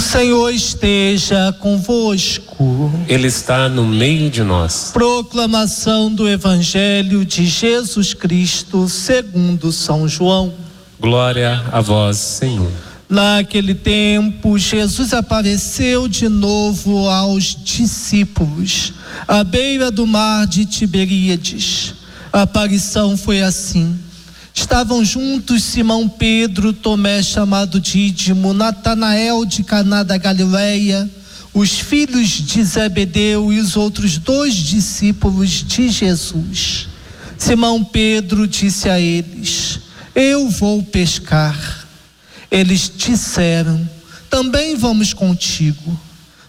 Senhor 0.00 0.50
esteja 0.50 1.54
convosco. 1.60 2.90
Ele 3.06 3.28
está 3.28 3.68
no 3.68 3.86
meio 3.86 4.30
de 4.30 4.42
nós. 4.42 4.90
Proclamação 4.92 6.12
do 6.12 6.28
Evangelho 6.28 7.24
de 7.24 7.46
Jesus 7.46 8.14
Cristo, 8.14 8.88
segundo 8.88 9.70
São 9.70 10.08
João. 10.08 10.52
Glória 10.98 11.62
a 11.70 11.80
vós, 11.80 12.16
Senhor. 12.16 12.70
Naquele 13.08 13.74
tempo, 13.74 14.56
Jesus 14.56 15.12
apareceu 15.12 16.06
de 16.06 16.28
novo 16.28 17.08
aos 17.08 17.56
discípulos, 17.56 18.92
à 19.26 19.42
beira 19.42 19.90
do 19.90 20.06
mar 20.06 20.46
de 20.46 20.64
Tiberíades. 20.64 21.94
A 22.32 22.42
aparição 22.42 23.16
foi 23.16 23.42
assim. 23.42 23.98
Estavam 24.54 25.04
juntos 25.04 25.62
Simão 25.62 26.08
Pedro, 26.08 26.72
Tomé 26.72 27.22
chamado 27.22 27.80
Dídimo, 27.80 28.52
Natanael 28.52 29.44
de 29.44 29.62
Caná 29.62 30.02
da 30.02 30.18
Galileia, 30.18 31.08
os 31.54 31.78
filhos 31.78 32.28
de 32.28 32.62
Zebedeu 32.62 33.52
e 33.52 33.58
os 33.58 33.76
outros 33.76 34.18
dois 34.18 34.54
discípulos 34.54 35.50
de 35.50 35.88
Jesus. 35.88 36.88
Simão 37.38 37.82
Pedro 37.82 38.46
disse 38.46 38.88
a 38.88 39.00
eles: 39.00 39.80
Eu 40.14 40.48
vou 40.48 40.82
pescar. 40.82 41.86
Eles 42.50 42.90
disseram: 42.94 43.88
Também 44.28 44.76
vamos 44.76 45.14
contigo. 45.14 45.98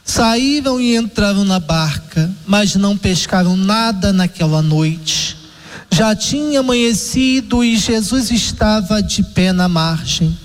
Saíram 0.03 0.81
e 0.81 0.95
entraram 0.95 1.45
na 1.45 1.59
barca, 1.59 2.29
mas 2.45 2.75
não 2.75 2.97
pescaram 2.97 3.55
nada 3.55 4.11
naquela 4.11 4.61
noite. 4.61 5.37
Já 5.93 6.15
tinha 6.15 6.61
amanhecido 6.61 7.63
e 7.63 7.75
Jesus 7.75 8.31
estava 8.31 9.03
de 9.03 9.23
pé 9.23 9.51
na 9.51 9.67
margem. 9.67 10.37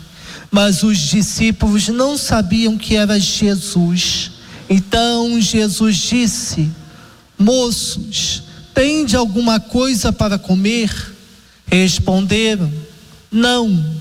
Mas 0.51 0.83
os 0.83 0.99
discípulos 0.99 1.89
não 1.89 2.19
sabiam 2.19 2.77
que 2.77 2.97
era 2.97 3.19
Jesus. 3.21 4.33
Então 4.69 5.41
Jesus 5.41 5.97
disse: 5.97 6.71
Moços, 7.39 8.43
tende 8.75 9.17
alguma 9.17 9.61
coisa 9.61 10.13
para 10.13 10.39
comer? 10.39 10.91
Responderam: 11.67 12.73
Não. 13.31 13.97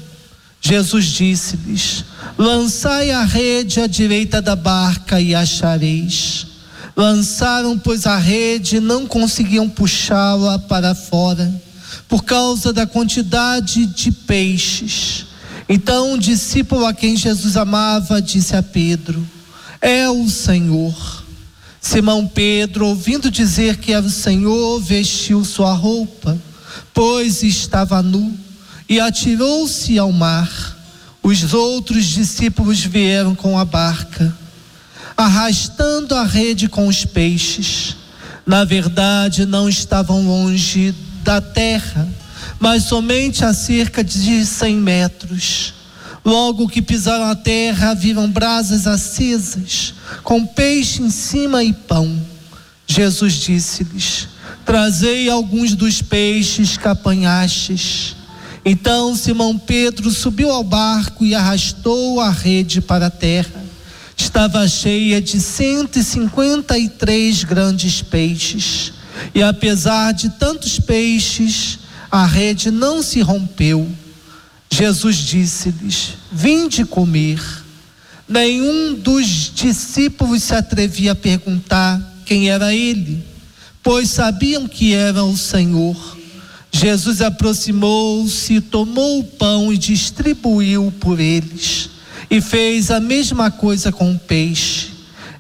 Jesus 0.59 1.06
disse-lhes: 1.06 2.04
Lançai 2.38 3.12
a 3.12 3.24
rede 3.24 3.80
à 3.80 3.88
direita 3.88 4.42
da 4.42 4.56
barca 4.56 5.22
e 5.22 5.36
achareis. 5.36 6.48
Lançaram, 6.96 7.78
pois, 7.78 8.06
a 8.06 8.18
rede 8.18 8.80
não 8.80 9.06
conseguiam 9.06 9.70
puxá-la 9.70 10.58
para 10.60 10.96
fora, 10.96 11.54
por 12.08 12.24
causa 12.24 12.72
da 12.72 12.86
quantidade 12.86 13.86
de 13.86 14.12
peixes. 14.12 15.26
Então 15.68 16.14
o 16.14 16.18
discípulo 16.18 16.86
a 16.86 16.94
quem 16.94 17.18
Jesus 17.18 17.58
amava 17.58 18.22
disse 18.22 18.56
a 18.56 18.64
Pedro: 18.64 19.28
É 19.82 20.10
o 20.10 20.30
Senhor. 20.30 21.24
Simão 21.82 22.26
Pedro, 22.26 22.88
ouvindo 22.88 23.30
dizer 23.30 23.78
que 23.78 23.94
era 23.94 24.06
o 24.06 24.09
Senhor, 24.09 24.80
vestiu 24.82 25.46
sua 25.46 25.74
roupa, 25.74 26.36
pois 26.94 27.44
estava 27.44 28.02
nu 28.02 28.34
e 28.90 29.00
atirou-se 29.00 29.98
ao 30.00 30.12
mar. 30.12 30.75
Os 31.22 31.53
outros 31.53 32.06
discípulos 32.06 32.80
vieram 32.80 33.36
com 33.36 33.58
a 33.58 33.66
barca, 33.66 34.36
arrastando 35.16 36.16
a 36.16 36.24
rede 36.24 36.68
com 36.68 36.88
os 36.88 37.06
peixes. 37.06 37.96
Na 38.46 38.64
verdade, 38.64 39.46
não 39.46 39.68
estavam 39.68 40.26
longe 40.26 40.94
da 41.24 41.42
terra, 41.42 42.08
mas 42.59 42.84
somente 42.84 43.44
a 43.44 43.54
cerca 43.54 44.04
de 44.04 44.46
cem 44.46 44.75
metros. 44.75 45.74
Logo 46.24 46.68
que 46.68 46.81
pisaram 46.81 47.25
a 47.25 47.36
terra, 47.36 47.94
viram 47.94 48.30
brasas 48.30 48.88
acesas, 48.88 49.94
com 50.24 50.46
peixe 50.46 51.02
em 51.02 51.09
cima 51.09 51.64
e 51.64 51.72
pão. 51.72 52.20
Jesus 52.88 53.34
disse-lhes: 53.34 54.28
Trazei 54.66 55.30
alguns 55.30 55.75
dos 55.75 56.02
peixes 56.02 56.78
que 56.78 56.88
apanhastes. 56.88 58.16
Então 58.64 59.16
Simão 59.16 59.58
Pedro 59.58 60.09
subiu 60.09 60.50
ao 60.50 60.64
barco 60.64 61.24
e 61.24 61.36
arrastou 61.36 62.20
a 62.20 62.31
rede 62.31 62.81
para 62.81 63.08
a 63.08 63.12
terra. 63.12 63.65
Estava 64.18 64.68
cheia 64.68 65.22
de 65.22 65.40
153 65.40 67.44
grandes 67.44 68.02
peixes. 68.02 68.94
E 69.34 69.42
apesar 69.44 70.14
de 70.14 70.30
tantos 70.30 70.80
peixes, 70.80 71.80
a 72.12 72.25
rede 72.25 72.72
não 72.72 73.04
se 73.04 73.22
rompeu. 73.22 73.90
Jesus 74.72 75.18
disse-lhes: 75.18 76.14
Vinde 76.31 76.86
comer. 76.86 77.42
Nenhum 78.28 78.96
dos 78.96 79.52
discípulos 79.54 80.44
se 80.44 80.56
atrevia 80.56 81.12
a 81.12 81.16
perguntar 81.16 82.02
quem 82.25 82.50
era 82.50 82.74
ele, 82.74 83.24
pois 83.84 84.09
sabiam 84.09 84.68
que 84.68 84.94
era 84.94 85.24
o 85.24 85.38
Senhor. 85.38 86.18
Jesus 86.72 87.22
aproximou-se, 87.22 88.59
tomou 88.59 89.20
o 89.20 89.24
pão 89.24 89.72
e 89.72 89.78
distribuiu 89.78 90.92
por 91.00 91.20
eles, 91.20 91.92
e 92.30 92.41
fez 92.41 92.91
a 92.91 93.00
mesma 93.00 93.52
coisa 93.52 93.91
com 93.91 94.12
o 94.12 94.19
peixe. 94.19 94.90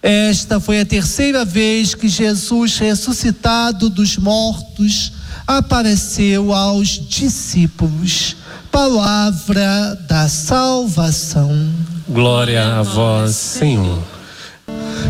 Esta 0.01 0.59
foi 0.59 0.81
a 0.81 0.85
terceira 0.85 1.43
vez 1.43 1.95
que 1.95 2.07
Jesus, 2.07 2.77
ressuscitado 2.77 3.89
dos 3.89 4.17
mortos, 4.17 5.11
apareceu 5.47 6.53
aos 6.53 6.89
discípulos. 7.09 8.35
Palavra 8.71 9.95
da 10.07 10.29
salvação. 10.29 11.71
Glória 12.07 12.79
a 12.79 12.83
vós, 12.83 13.35
Senhor. 13.35 14.03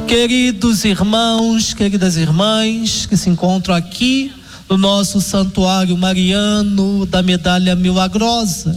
Queridos 0.07 0.86
irmãos, 0.86 1.74
queridas 1.74 2.16
irmãs 2.16 3.06
que 3.06 3.18
se 3.18 3.30
encontram 3.30 3.75
aqui, 3.75 4.31
no 4.69 4.78
nosso 4.78 5.19
santuário 5.19 5.97
mariano 5.97 7.06
da 7.06 7.22
medalha 7.22 7.75
milagrosa, 7.75 8.75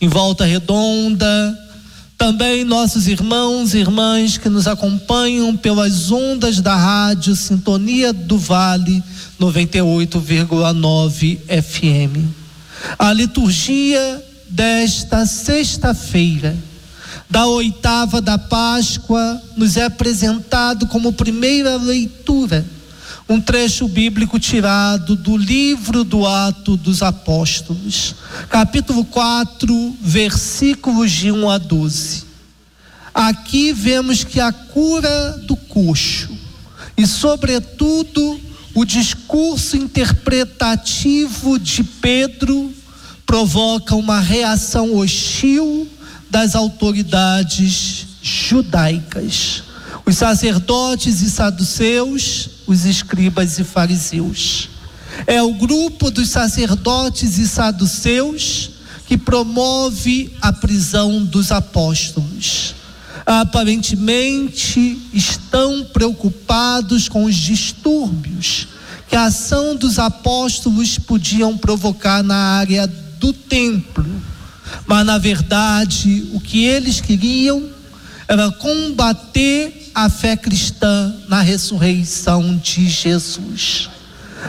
em 0.00 0.08
volta 0.08 0.44
redonda. 0.44 1.67
Também 2.18 2.64
nossos 2.64 3.06
irmãos 3.06 3.72
e 3.74 3.78
irmãs 3.78 4.36
que 4.36 4.48
nos 4.48 4.66
acompanham 4.66 5.56
pelas 5.56 6.10
ondas 6.10 6.60
da 6.60 6.74
rádio 6.74 7.36
Sintonia 7.36 8.12
do 8.12 8.36
Vale 8.36 9.00
98,9 9.40 11.38
FM. 11.46 12.26
A 12.98 13.12
liturgia 13.12 14.20
desta 14.50 15.24
sexta-feira, 15.26 16.56
da 17.30 17.46
oitava 17.46 18.20
da 18.20 18.36
Páscoa, 18.36 19.40
nos 19.56 19.76
é 19.76 19.84
apresentado 19.84 20.88
como 20.88 21.12
primeira 21.12 21.76
leitura 21.76 22.66
um 23.28 23.38
trecho 23.38 23.86
bíblico 23.86 24.38
tirado 24.38 25.14
do 25.14 25.36
livro 25.36 26.02
do 26.02 26.26
Ato 26.26 26.78
dos 26.78 27.02
Apóstolos, 27.02 28.14
capítulo 28.48 29.04
4, 29.04 29.96
versículos 30.00 31.10
de 31.10 31.30
1 31.30 31.50
a 31.50 31.58
12. 31.58 32.24
Aqui 33.12 33.70
vemos 33.72 34.24
que 34.24 34.40
a 34.40 34.50
cura 34.50 35.32
do 35.46 35.54
coxo 35.56 36.30
e, 36.96 37.06
sobretudo, 37.06 38.40
o 38.74 38.82
discurso 38.84 39.76
interpretativo 39.76 41.58
de 41.58 41.84
Pedro 41.84 42.72
provoca 43.26 43.94
uma 43.94 44.20
reação 44.20 44.96
hostil 44.96 45.86
das 46.30 46.54
autoridades 46.54 48.06
judaicas. 48.22 49.64
Os 50.06 50.16
sacerdotes 50.16 51.20
e 51.20 51.28
saduceus 51.28 52.57
os 52.68 52.84
escribas 52.84 53.58
e 53.58 53.64
fariseus. 53.64 54.68
É 55.26 55.42
o 55.42 55.54
grupo 55.54 56.10
dos 56.10 56.28
sacerdotes 56.28 57.38
e 57.38 57.48
saduceus 57.48 58.70
que 59.06 59.16
promove 59.16 60.36
a 60.40 60.52
prisão 60.52 61.24
dos 61.24 61.50
apóstolos. 61.50 62.74
Aparentemente 63.24 64.98
estão 65.14 65.84
preocupados 65.92 67.08
com 67.08 67.24
os 67.24 67.34
distúrbios 67.34 68.68
que 69.08 69.16
a 69.16 69.24
ação 69.24 69.74
dos 69.74 69.98
apóstolos 69.98 70.98
podiam 70.98 71.56
provocar 71.56 72.22
na 72.22 72.36
área 72.36 72.86
do 72.86 73.32
templo. 73.32 74.04
Mas 74.86 75.06
na 75.06 75.16
verdade, 75.16 76.28
o 76.34 76.40
que 76.40 76.64
eles 76.64 77.00
queriam 77.00 77.70
era 78.28 78.50
combater 78.52 79.87
a 79.98 80.08
fé 80.08 80.36
cristã 80.36 81.12
na 81.26 81.40
ressurreição 81.40 82.56
de 82.56 82.88
Jesus. 82.88 83.90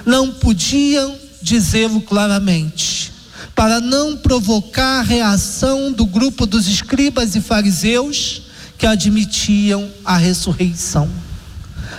Não 0.06 0.30
podiam 0.30 1.18
dizê-lo 1.42 2.02
claramente, 2.02 3.12
para 3.56 3.80
não 3.80 4.16
provocar 4.16 5.00
a 5.00 5.02
reação 5.02 5.92
do 5.92 6.06
grupo 6.06 6.46
dos 6.46 6.68
escribas 6.68 7.36
e 7.36 7.42
fariseus 7.42 8.44
que 8.78 8.86
admitiam 8.86 9.90
a 10.06 10.18
ressurreição. 10.18 11.10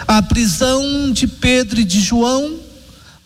A 0.06 0.22
prisão 0.22 1.10
de 1.10 1.26
Pedro 1.26 1.80
e 1.80 1.84
de 1.84 2.00
João 2.00 2.56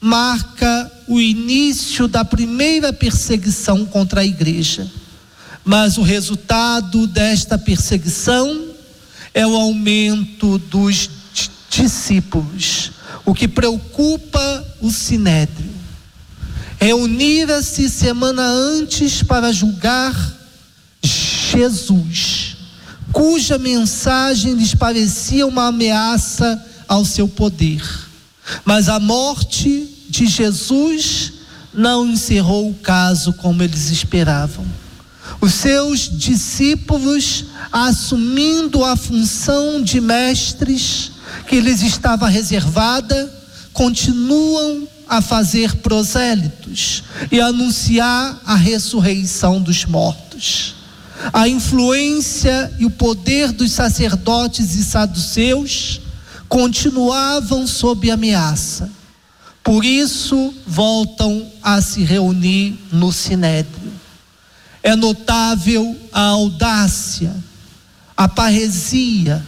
marca 0.01 0.91
o 1.07 1.21
início 1.21 2.09
da 2.09 2.25
primeira 2.25 2.95
perseguição 2.95 3.85
contra 3.85 4.23
a 4.23 4.25
igreja. 4.25 4.91
Mas 5.63 5.99
o 5.99 6.03
resultado 6.03 7.07
desta 7.07 7.59
perseguição 7.59 8.73
é 9.35 9.45
o 9.45 9.57
aumento 9.57 10.57
dos 10.59 11.11
discípulos, 11.69 12.93
o 13.27 13.35
que 13.35 13.49
preocupa 13.49 14.65
o 14.81 14.91
sinédrio. 14.91 15.75
Reunira-se 16.79 17.89
semana 17.89 18.43
antes 18.43 19.23
para 19.23 19.53
julgar 19.53 20.15
Jesus, 21.03 22.57
cuja 23.13 23.59
mensagem 23.59 24.55
lhes 24.55 24.75
parecia 24.75 25.47
uma 25.47 25.67
ameaça 25.67 26.63
ao 26.87 27.05
seu 27.05 27.27
poder. 27.27 27.83
Mas 28.65 28.89
a 28.89 29.01
morte 29.01 29.89
de 30.09 30.27
Jesus 30.27 31.33
não 31.73 32.07
encerrou 32.07 32.71
o 32.71 32.75
caso 32.75 33.33
como 33.33 33.63
eles 33.63 33.91
esperavam. 33.91 34.65
Os 35.45 35.53
seus 35.53 36.09
discípulos, 36.11 37.45
assumindo 37.71 38.83
a 38.83 38.97
função 38.97 39.83
de 39.83 40.01
mestres 40.01 41.13
que 41.47 41.61
lhes 41.61 41.83
estava 41.83 42.31
reservada, 42.31 43.31
continuam 43.71 44.89
a 45.07 45.21
fazer 45.21 45.77
prosélitos 45.83 47.05
e 47.31 47.43
anunciar 47.43 48.41
a 48.47 48.55
ressurreição 48.55 49.61
dos 49.61 49.85
mortos. 49.85 50.77
A 51.31 51.47
influência 51.47 52.73
e 52.79 52.87
o 52.87 52.91
poder 52.91 53.53
dos 53.53 53.71
sacerdotes 53.71 54.75
e 54.75 54.83
saduceus 54.83 56.01
continuavam 56.49 57.67
sob 57.67 58.11
ameaça. 58.11 58.91
Por 59.63 59.85
isso, 59.85 60.55
voltam 60.67 61.47
a 61.63 61.83
se 61.83 62.03
reunir 62.03 62.79
no 62.91 63.13
Sinédrio. 63.13 63.84
É 64.85 64.95
notável 64.95 65.99
a 66.13 66.21
audácia, 66.21 67.35
a 68.17 68.29
parresia 68.29 69.45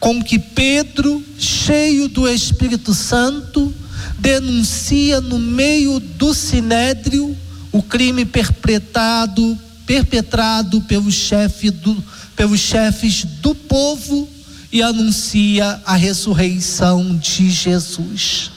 com 0.00 0.22
que 0.24 0.38
Pedro, 0.38 1.22
cheio 1.38 2.08
do 2.08 2.26
Espírito 2.26 2.94
Santo, 2.94 3.72
denuncia 4.18 5.20
no 5.20 5.38
meio 5.38 6.00
do 6.00 6.32
sinédrio 6.32 7.36
o 7.70 7.82
crime 7.82 8.24
perpetrado, 8.24 9.56
perpetrado 9.86 10.80
pelo 10.80 11.12
chefe 11.12 11.70
do, 11.70 12.02
pelos 12.34 12.60
chefes 12.60 13.24
do 13.24 13.54
povo 13.54 14.26
e 14.72 14.82
anuncia 14.82 15.80
a 15.84 15.96
ressurreição 15.96 17.16
de 17.16 17.50
Jesus. 17.50 18.50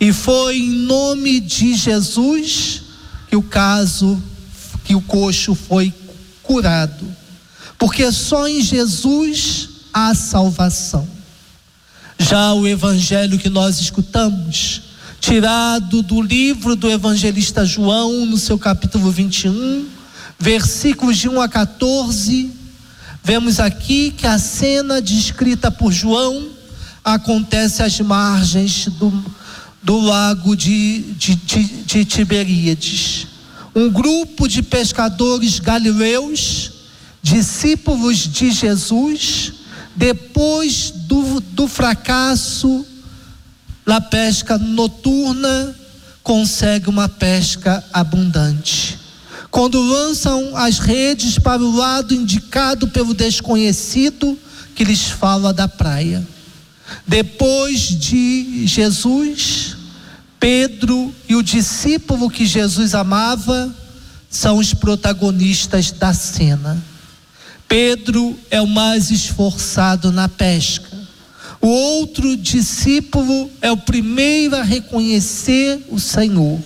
E 0.00 0.12
foi 0.12 0.56
em 0.56 0.70
nome 0.70 1.38
de 1.38 1.74
Jesus 1.74 2.82
que 3.28 3.36
o 3.36 3.42
caso, 3.42 4.20
que 4.88 4.94
o 4.94 5.02
coxo 5.02 5.54
foi 5.54 5.92
curado. 6.42 7.06
Porque 7.76 8.10
só 8.10 8.48
em 8.48 8.62
Jesus 8.62 9.68
há 9.92 10.14
salvação. 10.14 11.06
Já 12.18 12.54
o 12.54 12.66
evangelho 12.66 13.38
que 13.38 13.50
nós 13.50 13.78
escutamos, 13.80 14.80
tirado 15.20 16.00
do 16.00 16.22
livro 16.22 16.74
do 16.74 16.90
evangelista 16.90 17.66
João, 17.66 18.24
no 18.24 18.38
seu 18.38 18.58
capítulo 18.58 19.10
21, 19.10 19.86
versículos 20.38 21.18
de 21.18 21.28
1 21.28 21.38
a 21.42 21.48
14, 21.50 22.50
vemos 23.22 23.60
aqui 23.60 24.10
que 24.16 24.26
a 24.26 24.38
cena 24.38 25.02
descrita 25.02 25.70
por 25.70 25.92
João 25.92 26.48
acontece 27.04 27.82
às 27.82 28.00
margens 28.00 28.86
do, 28.86 29.12
do 29.82 30.00
lago 30.00 30.56
de, 30.56 31.12
de, 31.12 31.34
de, 31.34 31.64
de 31.84 32.04
Tiberíades. 32.06 33.37
Um 33.74 33.88
grupo 33.90 34.48
de 34.48 34.62
pescadores 34.62 35.58
galileus, 35.58 36.72
discípulos 37.22 38.18
de 38.18 38.50
Jesus, 38.50 39.52
depois 39.94 40.90
do, 40.90 41.40
do 41.40 41.68
fracasso 41.68 42.86
na 43.84 44.00
pesca 44.00 44.58
noturna, 44.58 45.74
consegue 46.22 46.88
uma 46.88 47.08
pesca 47.08 47.82
abundante. 47.92 48.98
Quando 49.50 49.80
lançam 49.80 50.56
as 50.56 50.78
redes 50.78 51.38
para 51.38 51.62
o 51.62 51.76
lado 51.76 52.14
indicado 52.14 52.88
pelo 52.88 53.14
desconhecido, 53.14 54.38
que 54.74 54.84
lhes 54.84 55.08
fala 55.08 55.52
da 55.52 55.66
praia. 55.66 56.26
Depois 57.06 57.80
de 57.80 58.66
Jesus, 58.66 59.77
Pedro 60.38 61.14
e 61.28 61.34
o 61.34 61.42
discípulo 61.42 62.30
que 62.30 62.46
Jesus 62.46 62.94
amava 62.94 63.74
são 64.30 64.58
os 64.58 64.72
protagonistas 64.72 65.90
da 65.90 66.12
cena. 66.12 66.82
Pedro 67.66 68.38
é 68.50 68.60
o 68.60 68.66
mais 68.66 69.10
esforçado 69.10 70.12
na 70.12 70.28
pesca. 70.28 70.96
O 71.60 71.66
outro 71.66 72.36
discípulo 72.36 73.50
é 73.60 73.70
o 73.70 73.76
primeiro 73.76 74.56
a 74.56 74.62
reconhecer 74.62 75.84
o 75.90 75.98
Senhor. 75.98 76.60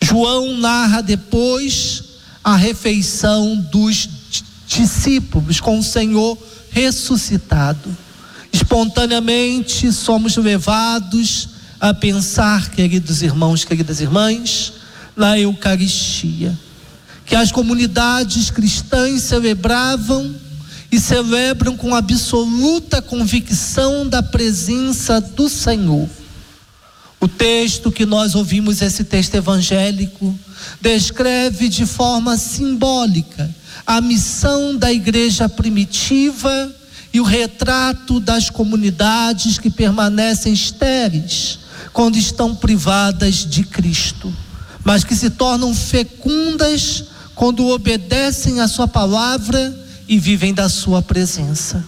João 0.00 0.58
narra 0.58 1.00
depois 1.00 2.04
a 2.42 2.54
refeição 2.54 3.56
dos 3.56 4.08
discípulos 4.66 5.60
com 5.60 5.78
o 5.78 5.82
Senhor 5.82 6.36
ressuscitado. 6.70 7.96
Espontaneamente 8.52 9.90
somos 9.90 10.36
levados 10.36 11.53
a 11.86 11.92
pensar, 11.92 12.70
queridos 12.70 13.20
irmãos, 13.20 13.62
queridas 13.62 14.00
irmãs, 14.00 14.72
na 15.14 15.38
Eucaristia 15.38 16.58
que 17.26 17.36
as 17.36 17.52
comunidades 17.52 18.50
cristãs 18.50 19.22
celebravam 19.22 20.34
e 20.90 20.98
celebram 20.98 21.76
com 21.76 21.94
absoluta 21.94 23.02
convicção 23.02 24.08
da 24.08 24.22
presença 24.22 25.20
do 25.20 25.46
Senhor. 25.46 26.08
O 27.20 27.28
texto 27.28 27.92
que 27.92 28.06
nós 28.06 28.34
ouvimos, 28.34 28.80
esse 28.80 29.04
texto 29.04 29.34
evangélico, 29.34 30.38
descreve 30.80 31.68
de 31.68 31.84
forma 31.84 32.38
simbólica 32.38 33.54
a 33.86 34.00
missão 34.00 34.74
da 34.74 34.90
igreja 34.90 35.50
primitiva 35.50 36.74
e 37.12 37.20
o 37.20 37.24
retrato 37.24 38.20
das 38.20 38.48
comunidades 38.48 39.58
que 39.58 39.68
permanecem 39.68 40.54
estéreis 40.54 41.63
quando 41.94 42.16
estão 42.16 42.56
privadas 42.56 43.46
de 43.46 43.62
Cristo, 43.62 44.30
mas 44.84 45.04
que 45.04 45.14
se 45.14 45.30
tornam 45.30 45.72
fecundas 45.72 47.04
quando 47.36 47.68
obedecem 47.68 48.60
a 48.60 48.66
Sua 48.66 48.88
palavra 48.88 49.72
e 50.08 50.18
vivem 50.18 50.52
da 50.52 50.68
Sua 50.68 51.00
presença. 51.00 51.84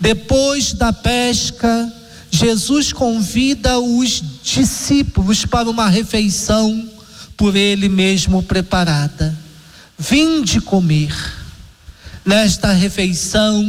Depois 0.00 0.72
da 0.72 0.94
pesca, 0.94 1.92
Jesus 2.30 2.90
convida 2.90 3.78
os 3.78 4.22
discípulos 4.42 5.44
para 5.44 5.68
uma 5.68 5.90
refeição 5.90 6.88
por 7.36 7.54
Ele 7.54 7.88
mesmo 7.90 8.42
preparada. 8.42 9.36
Vinde 9.98 10.58
comer. 10.58 11.14
Nesta 12.24 12.72
refeição, 12.72 13.62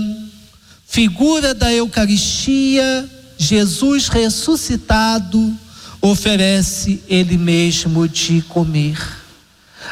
figura 0.88 1.54
da 1.54 1.72
Eucaristia, 1.72 3.10
Jesus 3.42 4.10
ressuscitado 4.10 5.58
oferece 6.02 7.02
Ele 7.08 7.38
mesmo 7.38 8.06
de 8.06 8.42
comer. 8.44 9.00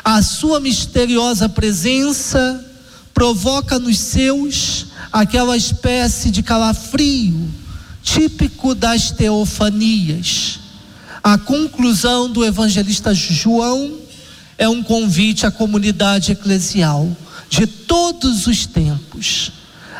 A 0.03 0.21
sua 0.21 0.59
misteriosa 0.59 1.47
presença 1.47 2.63
provoca 3.13 3.79
nos 3.79 3.97
seus 3.97 4.87
aquela 5.11 5.55
espécie 5.55 6.29
de 6.29 6.43
calafrio 6.43 7.49
típico 8.03 8.75
das 8.75 9.11
teofanias. 9.11 10.59
A 11.23 11.37
conclusão 11.37 12.29
do 12.29 12.45
evangelista 12.45 13.13
João 13.13 13.97
é 14.57 14.67
um 14.67 14.83
convite 14.83 15.45
à 15.45 15.51
comunidade 15.51 16.33
eclesial 16.33 17.15
de 17.49 17.65
todos 17.65 18.45
os 18.45 18.65
tempos, 18.65 19.51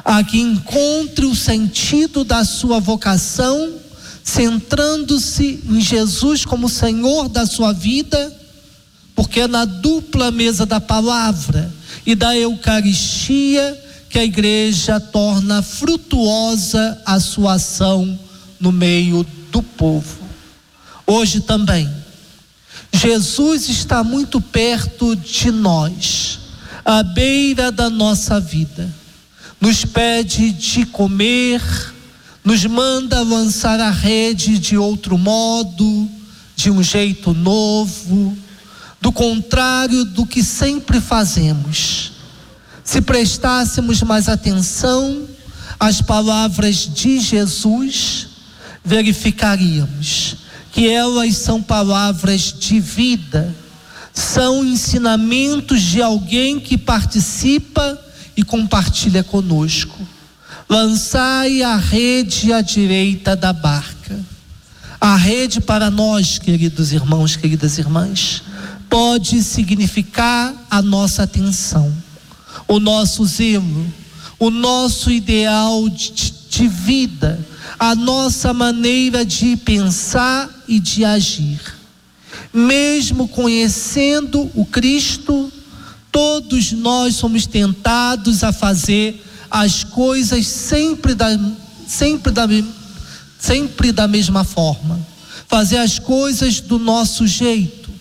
a 0.08 0.24
que 0.24 0.40
encontre 0.40 1.26
o 1.26 1.36
sentido 1.36 2.24
da 2.24 2.46
sua 2.46 2.80
vocação, 2.80 3.74
centrando-se 4.24 5.62
em 5.70 5.82
Jesus 5.82 6.46
como 6.46 6.70
Senhor 6.70 7.28
da 7.28 7.46
sua 7.46 7.74
vida 7.74 8.36
porque 9.18 9.40
é 9.40 9.48
na 9.48 9.66
dupla 9.66 10.30
mesa 10.30 10.64
da 10.64 10.80
palavra 10.80 11.74
e 12.06 12.14
da 12.14 12.38
Eucaristia 12.38 13.84
que 14.08 14.20
a 14.20 14.24
igreja 14.24 15.00
torna 15.00 15.64
frutuosa 15.64 17.02
a 17.04 17.20
sua 17.20 17.54
ação 17.54 18.18
no 18.60 18.72
meio 18.72 19.26
do 19.52 19.64
povo. 19.64 20.20
Hoje 21.08 21.42
também, 21.42 21.90
Jesus 22.94 23.70
está 23.70 24.04
muito 24.04 24.40
perto 24.40 25.16
de 25.16 25.50
nós, 25.50 26.38
à 26.86 27.02
beira 27.02 27.72
da 27.72 27.90
nossa 27.90 28.40
vida. 28.40 28.88
Nos 29.60 29.84
pede 29.84 30.52
de 30.52 30.86
comer, 30.86 31.62
nos 32.44 32.66
manda 32.66 33.22
lançar 33.22 33.80
a 33.80 33.90
rede 33.90 34.60
de 34.60 34.78
outro 34.78 35.18
modo, 35.18 36.10
de 36.56 36.70
um 36.70 36.82
jeito 36.84 37.34
novo, 37.34 38.38
do 39.02 39.12
contrário 39.12 40.06
do 40.06 40.26
que 40.26 40.44
sempre 40.44 41.00
fazemos. 41.02 42.14
Se 42.84 43.02
prestássemos 43.02 44.02
mais 44.02 44.30
atenção 44.30 45.28
às 45.80 46.02
palavras 46.02 46.88
de 46.94 47.20
Jesus, 47.20 48.28
verificaríamos 48.84 50.38
que 50.72 50.88
elas 50.88 51.36
são 51.36 51.62
palavras 51.62 52.54
de 52.54 52.80
vida, 52.80 53.54
são 54.14 54.64
ensinamentos 54.64 55.82
de 55.82 56.02
alguém 56.02 56.60
que 56.60 56.78
participa 56.78 58.00
e 58.38 58.44
compartilha 58.44 59.24
conosco. 59.24 59.98
Lançai 60.70 61.64
a 61.64 61.76
rede 61.76 62.54
à 62.54 62.62
direita 62.62 63.36
da 63.36 63.52
barca. 63.52 64.18
A 65.02 65.16
rede 65.16 65.60
para 65.60 65.90
nós, 65.90 66.38
queridos 66.38 66.92
irmãos, 66.92 67.36
queridas 67.36 67.80
irmãs, 67.80 68.44
pode 68.88 69.42
significar 69.42 70.54
a 70.70 70.82
nossa 70.82 71.24
atenção, 71.24 71.92
o 72.68 72.80
nosso 72.80 73.26
zelo, 73.26 73.92
o 74.40 74.50
nosso 74.50 75.12
ideal 75.12 75.90
de, 75.90 76.34
de 76.50 76.68
vida, 76.68 77.40
a 77.80 77.96
nossa 77.96 78.54
maneira 78.54 79.26
de 79.26 79.58
pensar 79.58 80.50
e 80.68 80.80
de 80.80 81.04
agir. 81.04 81.60
Mesmo 82.54 83.28
conhecendo 83.28 84.50
o 84.56 84.66
Cristo, 84.66 85.52
todos 86.18 86.72
nós 86.72 87.14
somos 87.14 87.46
tentados 87.46 88.44
a 88.44 88.52
fazer 88.52 89.24
as 89.52 89.84
coisas 89.84 90.48
sempre 90.48 91.14
da, 91.14 91.28
sempre 91.88 92.32
da, 92.32 92.48
sempre 93.38 93.92
da 93.92 94.08
mesma 94.08 94.44
forma, 94.44 95.00
fazer 95.48 95.78
as 95.78 96.00
coisas 96.00 96.60
do 96.60 96.80
nosso 96.80 97.28
jeito. 97.28 97.92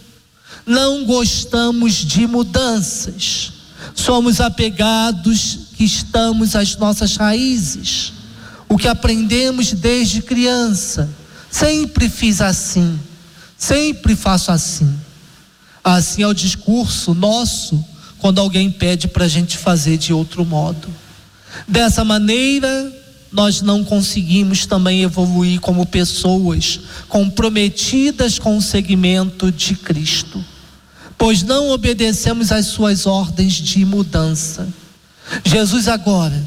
Não 0.65 1.05
gostamos 1.05 1.93
de 1.93 2.27
mudanças, 2.27 3.53
somos 3.95 4.41
apegados 4.41 5.59
que 5.77 5.85
estamos 5.85 6.57
às 6.57 6.75
nossas 6.79 7.17
raízes, 7.17 8.15
o 8.67 8.79
que 8.79 8.89
aprendemos 8.89 9.75
desde 9.75 10.23
criança. 10.23 11.07
Sempre 11.51 12.09
fiz 12.09 12.41
assim, 12.41 12.99
sempre 13.59 14.17
faço 14.17 14.51
assim. 14.51 14.91
Assim 15.85 16.23
é 16.23 16.27
o 16.27 16.33
discurso 16.33 17.13
nosso 17.13 17.85
quando 18.19 18.41
alguém 18.41 18.71
pede 18.71 19.09
para 19.09 19.25
a 19.25 19.29
gente 19.29 19.57
fazer 19.57 19.97
de 19.97 20.13
outro 20.13 20.45
modo. 20.45 20.89
Dessa 21.67 22.05
maneira, 22.05 22.93
nós 23.33 23.61
não 23.61 23.85
conseguimos 23.85 24.67
também 24.67 25.03
evoluir 25.03 25.61
como 25.61 25.87
pessoas 25.87 26.81
comprometidas 27.09 28.39
com 28.39 28.57
o 28.57 28.63
segmento 28.63 29.51
de 29.51 29.75
Cristo, 29.75 30.43
pois 31.19 31.43
não 31.43 31.71
obedecemos 31.71 32.53
às 32.53 32.67
suas 32.67 33.07
ordens 33.07 33.55
de 33.55 33.85
mudança. 33.85 34.69
Jesus 35.45 35.89
agora, 35.89 36.45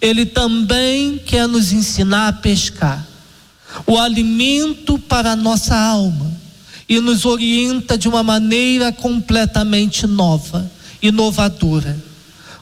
ele 0.00 0.26
também 0.26 1.18
quer 1.18 1.46
nos 1.46 1.72
ensinar 1.72 2.28
a 2.28 2.32
pescar, 2.32 3.06
o 3.86 3.98
alimento 3.98 4.98
para 4.98 5.32
a 5.32 5.36
nossa 5.36 5.76
alma, 5.76 6.34
e 6.88 7.00
nos 7.00 7.24
orienta 7.24 7.98
de 7.98 8.08
uma 8.08 8.22
maneira 8.22 8.92
completamente 8.92 10.06
nova, 10.06 10.70
inovadora 11.06 11.96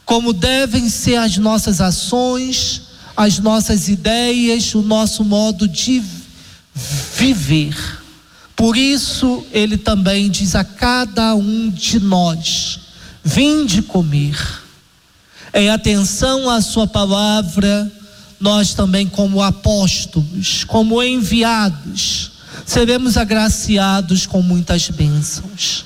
como 0.05 0.31
devem 0.31 0.87
ser 0.87 1.15
as 1.15 1.37
nossas 1.37 1.81
ações, 1.81 2.83
as 3.17 3.39
nossas 3.39 3.89
ideias, 3.89 4.73
o 4.75 4.81
nosso 4.81 5.23
modo 5.23 5.67
de 5.67 6.01
viver. 7.17 7.75
Por 8.55 8.77
isso, 8.77 9.45
ele 9.51 9.77
também 9.77 10.29
diz 10.29 10.55
a 10.55 10.63
cada 10.63 11.33
um 11.33 11.69
de 11.69 11.99
nós: 11.99 12.79
vinde 13.23 13.81
comer. 13.81 14.37
Em 15.53 15.69
atenção 15.69 16.49
à 16.49 16.61
Sua 16.61 16.85
palavra, 16.85 17.91
nós 18.39 18.73
também, 18.73 19.07
como 19.07 19.41
apóstolos, 19.41 20.65
como 20.65 21.01
enviados, 21.01 22.31
seremos 22.65 23.17
agraciados 23.17 24.25
com 24.25 24.41
muitas 24.41 24.89
bênçãos. 24.89 25.85